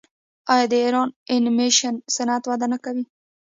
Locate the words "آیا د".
0.53-0.73